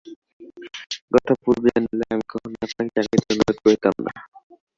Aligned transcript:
এ 0.41 0.47
কথা 1.13 1.33
পূর্বে 1.43 1.69
জানিলে 1.73 2.05
আমি 2.13 2.25
কখনোই 2.31 2.59
আপনাকে 2.65 2.91
চা 2.95 3.01
খাইতে 3.03 3.31
অনুরোধ 3.33 3.57
করিতাম 3.63 3.95
না। 4.05 4.11